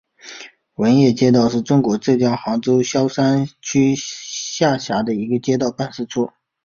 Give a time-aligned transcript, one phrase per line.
[0.77, 6.31] 闻堰街道是中国浙江省杭州市萧山区下辖的一个街道办事处。